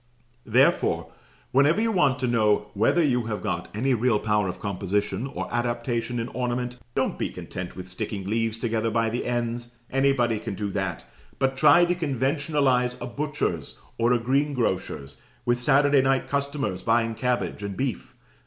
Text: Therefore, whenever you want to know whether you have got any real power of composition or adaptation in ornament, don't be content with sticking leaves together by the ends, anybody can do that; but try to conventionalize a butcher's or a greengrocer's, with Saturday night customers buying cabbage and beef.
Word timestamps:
Therefore, 0.47 1.11
whenever 1.51 1.79
you 1.79 1.91
want 1.91 2.17
to 2.21 2.27
know 2.27 2.71
whether 2.73 3.03
you 3.03 3.25
have 3.27 3.43
got 3.43 3.69
any 3.75 3.93
real 3.93 4.17
power 4.17 4.47
of 4.47 4.59
composition 4.59 5.27
or 5.27 5.47
adaptation 5.53 6.17
in 6.17 6.27
ornament, 6.29 6.79
don't 6.95 7.19
be 7.19 7.29
content 7.29 7.75
with 7.75 7.87
sticking 7.87 8.23
leaves 8.25 8.57
together 8.57 8.89
by 8.89 9.11
the 9.11 9.27
ends, 9.27 9.75
anybody 9.91 10.39
can 10.39 10.55
do 10.55 10.71
that; 10.71 11.05
but 11.37 11.55
try 11.55 11.85
to 11.85 11.93
conventionalize 11.93 12.99
a 12.99 13.05
butcher's 13.05 13.77
or 13.99 14.11
a 14.11 14.17
greengrocer's, 14.17 15.17
with 15.45 15.59
Saturday 15.59 16.01
night 16.01 16.27
customers 16.27 16.81
buying 16.81 17.13
cabbage 17.13 17.61
and 17.61 17.77
beef. 17.77 18.15